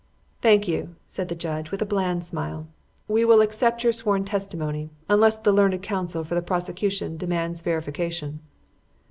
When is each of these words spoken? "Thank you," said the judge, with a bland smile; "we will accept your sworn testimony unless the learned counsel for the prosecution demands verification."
"Thank 0.41 0.67
you," 0.67 0.95
said 1.07 1.27
the 1.29 1.35
judge, 1.35 1.69
with 1.69 1.79
a 1.79 1.85
bland 1.85 2.23
smile; 2.23 2.65
"we 3.07 3.23
will 3.23 3.39
accept 3.39 3.83
your 3.83 3.93
sworn 3.93 4.25
testimony 4.25 4.89
unless 5.07 5.37
the 5.37 5.53
learned 5.53 5.79
counsel 5.83 6.23
for 6.23 6.33
the 6.33 6.41
prosecution 6.41 7.17
demands 7.17 7.61
verification." 7.61 8.39